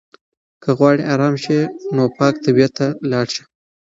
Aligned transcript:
که 0.63 0.69
غواړې 0.77 1.03
ارام 1.13 1.35
شې 1.43 1.59
نو 1.95 2.03
پاک 2.17 2.33
طبیعت 2.45 2.71
ته 2.79 2.87
لاړ 3.11 3.27
شه. 3.35 3.43